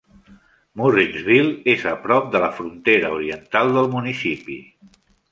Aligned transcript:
Murrinsville 0.79 1.51
és 1.73 1.83
a 1.91 1.91
prop 2.05 2.31
de 2.35 2.41
la 2.43 2.49
frontera 2.59 3.11
oriental 3.17 3.75
del 3.77 3.91
municipi. 3.97 4.57